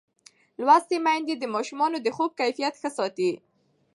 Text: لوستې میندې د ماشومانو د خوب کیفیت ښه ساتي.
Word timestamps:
لوستې 0.65 0.97
میندې 1.05 1.35
د 1.37 1.43
ماشومانو 1.55 1.97
د 2.01 2.07
خوب 2.15 2.31
کیفیت 2.39 2.73
ښه 2.81 2.89
ساتي. 2.97 3.31